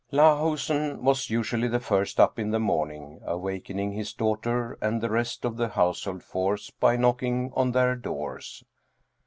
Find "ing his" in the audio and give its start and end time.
3.77-4.13